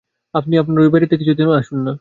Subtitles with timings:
[0.33, 1.89] আপনি আমার ঐ বাড়িতে কিছুদিন থেকে আসুন-না!